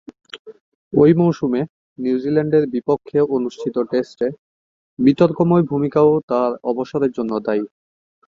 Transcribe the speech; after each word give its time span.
ঐ 0.93 1.07
মৌসুমে 1.17 1.61
নিউজিল্যান্ডের 1.97 2.63
বিপক্ষে 2.73 3.19
অনুষ্ঠিত 3.35 3.75
টেস্টে 3.91 4.27
বিতর্কময় 4.99 5.63
ভূমিকাও 5.63 6.11
তার 6.29 6.51
অবসরের 6.63 7.11
জন্য 7.11 7.31
দায়ী। 7.39 7.63